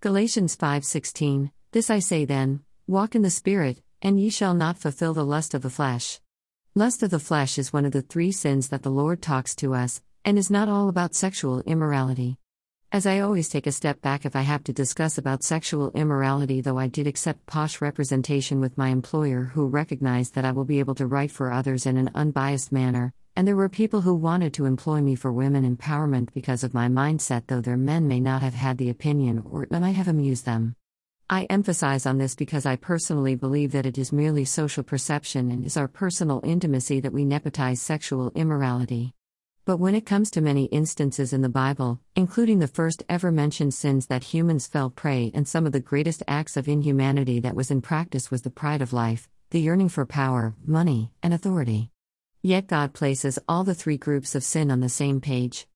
Galatians 0.00 0.56
5:16 0.56 1.50
This 1.72 1.90
I 1.90 1.98
say 1.98 2.24
then, 2.24 2.60
walk 2.86 3.16
in 3.16 3.22
the 3.22 3.30
spirit, 3.30 3.82
and 4.00 4.20
ye 4.20 4.30
shall 4.30 4.54
not 4.54 4.78
fulfill 4.78 5.12
the 5.12 5.24
lust 5.24 5.54
of 5.54 5.62
the 5.62 5.70
flesh. 5.70 6.20
Lust 6.76 7.02
of 7.02 7.10
the 7.10 7.18
flesh 7.18 7.58
is 7.58 7.72
one 7.72 7.84
of 7.84 7.90
the 7.90 8.02
three 8.02 8.30
sins 8.30 8.68
that 8.68 8.84
the 8.84 8.92
Lord 8.92 9.20
talks 9.20 9.56
to 9.56 9.74
us, 9.74 10.00
and 10.24 10.38
is 10.38 10.52
not 10.52 10.68
all 10.68 10.88
about 10.88 11.16
sexual 11.16 11.62
immorality. 11.62 12.38
As 12.92 13.06
I 13.06 13.18
always 13.18 13.48
take 13.48 13.66
a 13.66 13.72
step 13.72 14.00
back 14.00 14.24
if 14.24 14.36
I 14.36 14.42
have 14.42 14.62
to 14.64 14.72
discuss 14.72 15.18
about 15.18 15.42
sexual 15.42 15.90
immorality, 15.90 16.60
though 16.60 16.78
I 16.78 16.86
did 16.86 17.08
accept 17.08 17.46
posh 17.46 17.80
representation 17.80 18.60
with 18.60 18.78
my 18.78 18.90
employer 18.90 19.46
who 19.46 19.66
recognized 19.66 20.36
that 20.36 20.44
I 20.44 20.52
will 20.52 20.64
be 20.64 20.78
able 20.78 20.94
to 20.94 21.08
write 21.08 21.32
for 21.32 21.50
others 21.50 21.86
in 21.86 21.96
an 21.96 22.12
unbiased 22.14 22.70
manner, 22.70 23.14
and 23.38 23.46
there 23.46 23.54
were 23.54 23.68
people 23.68 24.00
who 24.00 24.16
wanted 24.16 24.52
to 24.52 24.64
employ 24.64 25.00
me 25.00 25.14
for 25.14 25.32
women 25.32 25.62
empowerment 25.76 26.28
because 26.34 26.64
of 26.64 26.74
my 26.74 26.88
mindset, 26.88 27.46
though 27.46 27.60
their 27.60 27.76
men 27.76 28.08
may 28.08 28.18
not 28.18 28.42
have 28.42 28.54
had 28.54 28.78
the 28.78 28.90
opinion 28.90 29.40
or 29.48 29.62
it 29.62 29.70
might 29.70 29.92
have 29.92 30.08
amused 30.08 30.44
them. 30.44 30.74
I 31.30 31.44
emphasize 31.44 32.04
on 32.04 32.18
this 32.18 32.34
because 32.34 32.66
I 32.66 32.74
personally 32.74 33.36
believe 33.36 33.70
that 33.70 33.86
it 33.86 33.96
is 33.96 34.10
merely 34.10 34.44
social 34.44 34.82
perception 34.82 35.52
and 35.52 35.64
is 35.64 35.76
our 35.76 35.86
personal 35.86 36.40
intimacy 36.42 36.98
that 36.98 37.12
we 37.12 37.24
nepotize 37.24 37.78
sexual 37.78 38.32
immorality. 38.34 39.14
But 39.64 39.76
when 39.76 39.94
it 39.94 40.04
comes 40.04 40.32
to 40.32 40.40
many 40.40 40.64
instances 40.64 41.32
in 41.32 41.42
the 41.42 41.48
Bible, 41.48 42.00
including 42.16 42.58
the 42.58 42.66
first 42.66 43.04
ever 43.08 43.30
mentioned 43.30 43.72
sins 43.72 44.08
that 44.08 44.34
humans 44.34 44.66
fell 44.66 44.90
prey 44.90 45.30
and 45.32 45.46
some 45.46 45.64
of 45.64 45.70
the 45.70 45.78
greatest 45.78 46.24
acts 46.26 46.56
of 46.56 46.66
inhumanity 46.66 47.38
that 47.38 47.54
was 47.54 47.70
in 47.70 47.82
practice 47.82 48.32
was 48.32 48.42
the 48.42 48.50
pride 48.50 48.82
of 48.82 48.92
life, 48.92 49.28
the 49.50 49.60
yearning 49.60 49.90
for 49.90 50.04
power, 50.04 50.56
money, 50.66 51.12
and 51.22 51.32
authority. 51.32 51.92
Yet 52.42 52.68
God 52.68 52.92
places 52.94 53.40
all 53.48 53.64
the 53.64 53.74
three 53.74 53.96
groups 53.96 54.36
of 54.36 54.44
sin 54.44 54.70
on 54.70 54.78
the 54.78 54.88
same 54.88 55.20
page. 55.20 55.66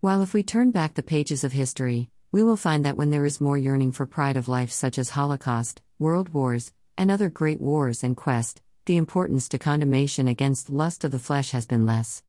While 0.00 0.20
if 0.20 0.34
we 0.34 0.42
turn 0.42 0.72
back 0.72 0.94
the 0.94 1.02
pages 1.02 1.44
of 1.44 1.52
history, 1.52 2.10
we 2.32 2.42
will 2.42 2.56
find 2.56 2.84
that 2.84 2.96
when 2.96 3.10
there 3.10 3.24
is 3.24 3.40
more 3.40 3.56
yearning 3.56 3.92
for 3.92 4.04
pride 4.04 4.36
of 4.36 4.48
life 4.48 4.72
such 4.72 4.98
as 4.98 5.10
Holocaust, 5.10 5.80
world 5.98 6.30
wars, 6.30 6.72
and 6.96 7.08
other 7.08 7.30
great 7.30 7.60
wars 7.60 8.02
and 8.02 8.16
quest, 8.16 8.60
the 8.86 8.96
importance 8.96 9.48
to 9.48 9.58
condemnation 9.58 10.26
against 10.26 10.70
lust 10.70 11.04
of 11.04 11.12
the 11.12 11.20
flesh 11.20 11.52
has 11.52 11.66
been 11.66 11.86
less. 11.86 12.24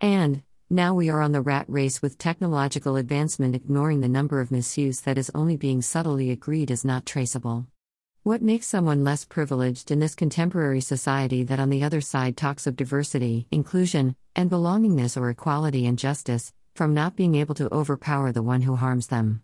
And, 0.00 0.44
now 0.70 0.94
we 0.94 1.10
are 1.10 1.20
on 1.20 1.32
the 1.32 1.42
rat 1.42 1.66
race 1.68 2.00
with 2.00 2.18
technological 2.18 2.94
advancement, 2.94 3.56
ignoring 3.56 4.02
the 4.02 4.08
number 4.08 4.40
of 4.40 4.52
misuse 4.52 5.00
that 5.00 5.18
is 5.18 5.32
only 5.34 5.56
being 5.56 5.82
subtly 5.82 6.30
agreed 6.30 6.70
is 6.70 6.84
not 6.84 7.06
traceable. 7.06 7.66
What 8.24 8.40
makes 8.40 8.68
someone 8.68 9.02
less 9.02 9.24
privileged 9.24 9.90
in 9.90 9.98
this 9.98 10.14
contemporary 10.14 10.80
society 10.80 11.42
that 11.42 11.58
on 11.58 11.70
the 11.70 11.82
other 11.82 12.00
side 12.00 12.36
talks 12.36 12.68
of 12.68 12.76
diversity, 12.76 13.48
inclusion, 13.50 14.14
and 14.36 14.48
belongingness 14.48 15.20
or 15.20 15.28
equality 15.28 15.86
and 15.86 15.98
justice, 15.98 16.52
from 16.76 16.94
not 16.94 17.16
being 17.16 17.34
able 17.34 17.56
to 17.56 17.74
overpower 17.74 18.30
the 18.30 18.40
one 18.40 18.62
who 18.62 18.76
harms 18.76 19.08
them? 19.08 19.42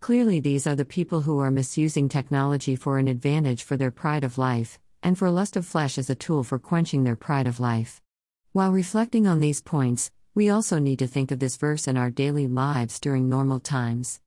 Clearly, 0.00 0.40
these 0.40 0.66
are 0.66 0.74
the 0.74 0.86
people 0.86 1.20
who 1.20 1.38
are 1.38 1.50
misusing 1.50 2.08
technology 2.08 2.76
for 2.76 2.96
an 2.96 3.08
advantage 3.08 3.62
for 3.62 3.76
their 3.76 3.90
pride 3.90 4.24
of 4.24 4.38
life, 4.38 4.78
and 5.02 5.18
for 5.18 5.30
lust 5.30 5.54
of 5.54 5.66
flesh 5.66 5.98
as 5.98 6.08
a 6.08 6.14
tool 6.14 6.42
for 6.42 6.58
quenching 6.58 7.04
their 7.04 7.16
pride 7.16 7.46
of 7.46 7.60
life. 7.60 8.00
While 8.52 8.72
reflecting 8.72 9.26
on 9.26 9.40
these 9.40 9.60
points, 9.60 10.10
we 10.34 10.48
also 10.48 10.78
need 10.78 10.98
to 11.00 11.06
think 11.06 11.30
of 11.30 11.40
this 11.40 11.58
verse 11.58 11.86
in 11.86 11.98
our 11.98 12.08
daily 12.08 12.46
lives 12.46 12.98
during 12.98 13.28
normal 13.28 13.60
times. 13.60 14.20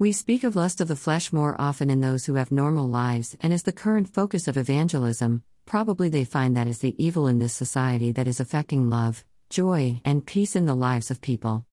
We 0.00 0.12
speak 0.12 0.44
of 0.44 0.54
lust 0.54 0.80
of 0.80 0.86
the 0.86 0.94
flesh 0.94 1.32
more 1.32 1.60
often 1.60 1.90
in 1.90 2.00
those 2.00 2.26
who 2.26 2.34
have 2.34 2.52
normal 2.52 2.86
lives 2.88 3.36
and 3.40 3.52
is 3.52 3.64
the 3.64 3.72
current 3.72 4.08
focus 4.08 4.46
of 4.46 4.56
evangelism. 4.56 5.42
Probably 5.66 6.08
they 6.08 6.24
find 6.24 6.56
that 6.56 6.68
is 6.68 6.78
the 6.78 6.94
evil 7.04 7.26
in 7.26 7.40
this 7.40 7.52
society 7.52 8.12
that 8.12 8.28
is 8.28 8.38
affecting 8.38 8.88
love, 8.88 9.24
joy, 9.50 10.00
and 10.04 10.24
peace 10.24 10.54
in 10.54 10.66
the 10.66 10.76
lives 10.76 11.10
of 11.10 11.20
people. 11.20 11.66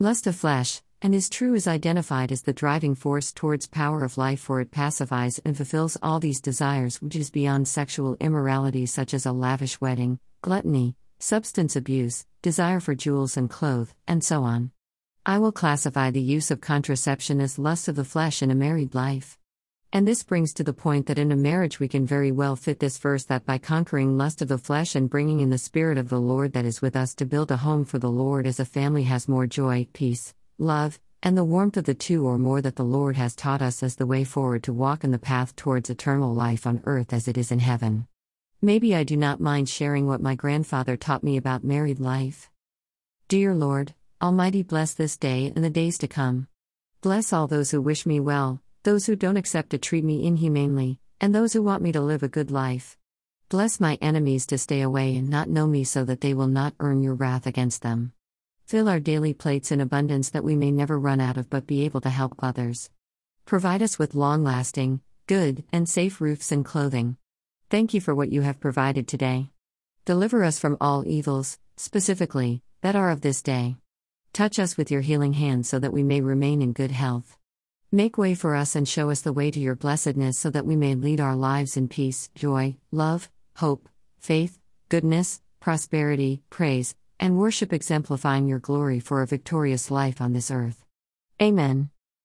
Lust 0.00 0.26
of 0.26 0.34
flesh, 0.34 0.82
and 1.00 1.14
is 1.14 1.28
true 1.28 1.54
is 1.54 1.68
identified 1.68 2.32
as 2.32 2.42
the 2.42 2.52
driving 2.52 2.96
force 2.96 3.32
towards 3.32 3.68
power 3.68 4.02
of 4.02 4.18
life 4.18 4.40
for 4.40 4.60
it 4.60 4.72
pacifies 4.72 5.38
and 5.44 5.56
fulfills 5.56 5.96
all 6.02 6.18
these 6.18 6.40
desires 6.40 7.00
which 7.00 7.14
is 7.14 7.30
beyond 7.30 7.68
sexual 7.68 8.16
immorality 8.18 8.86
such 8.86 9.14
as 9.14 9.24
a 9.24 9.30
lavish 9.30 9.80
wedding, 9.80 10.18
gluttony, 10.42 10.96
substance 11.20 11.76
abuse, 11.76 12.26
desire 12.42 12.80
for 12.80 12.96
jewels 12.96 13.36
and 13.36 13.48
clothes, 13.48 13.94
and 14.08 14.24
so 14.24 14.42
on. 14.42 14.72
I 15.28 15.38
will 15.38 15.52
classify 15.52 16.10
the 16.10 16.22
use 16.22 16.50
of 16.50 16.62
contraception 16.62 17.38
as 17.42 17.58
lust 17.58 17.86
of 17.86 17.96
the 17.96 18.04
flesh 18.04 18.40
in 18.40 18.50
a 18.50 18.54
married 18.54 18.94
life. 18.94 19.36
And 19.92 20.08
this 20.08 20.22
brings 20.22 20.54
to 20.54 20.64
the 20.64 20.72
point 20.72 21.04
that 21.04 21.18
in 21.18 21.30
a 21.30 21.36
marriage 21.36 21.78
we 21.78 21.86
can 21.86 22.06
very 22.06 22.32
well 22.32 22.56
fit 22.56 22.80
this 22.80 22.96
verse 22.96 23.24
that 23.24 23.44
by 23.44 23.58
conquering 23.58 24.16
lust 24.16 24.40
of 24.40 24.48
the 24.48 24.56
flesh 24.56 24.94
and 24.94 25.10
bringing 25.10 25.40
in 25.40 25.50
the 25.50 25.58
Spirit 25.58 25.98
of 25.98 26.08
the 26.08 26.18
Lord 26.18 26.54
that 26.54 26.64
is 26.64 26.80
with 26.80 26.96
us 26.96 27.14
to 27.16 27.26
build 27.26 27.50
a 27.50 27.58
home 27.58 27.84
for 27.84 27.98
the 27.98 28.10
Lord 28.10 28.46
as 28.46 28.58
a 28.58 28.64
family 28.64 29.02
has 29.02 29.28
more 29.28 29.46
joy, 29.46 29.86
peace, 29.92 30.32
love, 30.56 30.98
and 31.22 31.36
the 31.36 31.44
warmth 31.44 31.76
of 31.76 31.84
the 31.84 31.92
two 31.92 32.26
or 32.26 32.38
more 32.38 32.62
that 32.62 32.76
the 32.76 32.82
Lord 32.82 33.16
has 33.16 33.36
taught 33.36 33.60
us 33.60 33.82
as 33.82 33.96
the 33.96 34.06
way 34.06 34.24
forward 34.24 34.62
to 34.62 34.72
walk 34.72 35.04
in 35.04 35.10
the 35.10 35.18
path 35.18 35.54
towards 35.56 35.90
eternal 35.90 36.32
life 36.32 36.66
on 36.66 36.80
earth 36.86 37.12
as 37.12 37.28
it 37.28 37.36
is 37.36 37.52
in 37.52 37.58
heaven. 37.58 38.08
Maybe 38.62 38.94
I 38.94 39.04
do 39.04 39.18
not 39.18 39.40
mind 39.40 39.68
sharing 39.68 40.06
what 40.06 40.22
my 40.22 40.34
grandfather 40.34 40.96
taught 40.96 41.22
me 41.22 41.36
about 41.36 41.64
married 41.64 42.00
life. 42.00 42.48
Dear 43.28 43.54
Lord, 43.54 43.92
Almighty, 44.20 44.64
bless 44.64 44.94
this 44.94 45.16
day 45.16 45.52
and 45.54 45.64
the 45.64 45.70
days 45.70 45.96
to 45.98 46.08
come. 46.08 46.48
Bless 47.02 47.32
all 47.32 47.46
those 47.46 47.70
who 47.70 47.80
wish 47.80 48.04
me 48.04 48.18
well, 48.18 48.60
those 48.82 49.06
who 49.06 49.14
don't 49.14 49.36
accept 49.36 49.70
to 49.70 49.78
treat 49.78 50.02
me 50.02 50.26
inhumanely, 50.26 50.98
and 51.20 51.32
those 51.32 51.52
who 51.52 51.62
want 51.62 51.84
me 51.84 51.92
to 51.92 52.00
live 52.00 52.24
a 52.24 52.28
good 52.28 52.50
life. 52.50 52.96
Bless 53.48 53.78
my 53.78 53.96
enemies 54.02 54.44
to 54.46 54.58
stay 54.58 54.80
away 54.80 55.16
and 55.16 55.28
not 55.28 55.48
know 55.48 55.68
me 55.68 55.84
so 55.84 56.04
that 56.04 56.20
they 56.20 56.34
will 56.34 56.48
not 56.48 56.74
earn 56.80 57.00
your 57.00 57.14
wrath 57.14 57.46
against 57.46 57.82
them. 57.82 58.12
Fill 58.66 58.88
our 58.88 58.98
daily 58.98 59.34
plates 59.34 59.70
in 59.70 59.80
abundance 59.80 60.30
that 60.30 60.42
we 60.42 60.56
may 60.56 60.72
never 60.72 60.98
run 60.98 61.20
out 61.20 61.36
of 61.36 61.48
but 61.48 61.68
be 61.68 61.84
able 61.84 62.00
to 62.00 62.10
help 62.10 62.34
others. 62.40 62.90
Provide 63.46 63.82
us 63.82 64.00
with 64.00 64.16
long 64.16 64.42
lasting, 64.42 65.00
good, 65.28 65.62
and 65.72 65.88
safe 65.88 66.20
roofs 66.20 66.50
and 66.50 66.64
clothing. 66.64 67.16
Thank 67.70 67.94
you 67.94 68.00
for 68.00 68.16
what 68.16 68.32
you 68.32 68.40
have 68.40 68.58
provided 68.58 69.06
today. 69.06 69.50
Deliver 70.04 70.42
us 70.42 70.58
from 70.58 70.76
all 70.80 71.06
evils, 71.06 71.56
specifically, 71.76 72.62
that 72.80 72.96
are 72.96 73.10
of 73.10 73.20
this 73.20 73.42
day. 73.42 73.76
Touch 74.32 74.58
us 74.58 74.76
with 74.76 74.90
your 74.90 75.00
healing 75.00 75.32
hand 75.32 75.66
so 75.66 75.78
that 75.78 75.92
we 75.92 76.02
may 76.02 76.20
remain 76.20 76.62
in 76.62 76.72
good 76.72 76.90
health. 76.90 77.36
Make 77.90 78.18
way 78.18 78.34
for 78.34 78.54
us 78.54 78.76
and 78.76 78.86
show 78.86 79.10
us 79.10 79.22
the 79.22 79.32
way 79.32 79.50
to 79.50 79.60
your 79.60 79.74
blessedness 79.74 80.38
so 80.38 80.50
that 80.50 80.66
we 80.66 80.76
may 80.76 80.94
lead 80.94 81.20
our 81.20 81.36
lives 81.36 81.76
in 81.76 81.88
peace, 81.88 82.30
joy, 82.34 82.76
love, 82.92 83.30
hope, 83.56 83.88
faith, 84.18 84.58
goodness, 84.88 85.40
prosperity, 85.60 86.42
praise, 86.50 86.94
and 87.18 87.38
worship, 87.38 87.72
exemplifying 87.72 88.46
your 88.46 88.58
glory 88.58 89.00
for 89.00 89.22
a 89.22 89.26
victorious 89.26 89.90
life 89.90 90.20
on 90.20 90.32
this 90.32 90.50
earth. 90.50 90.84
Amen. 91.40 91.90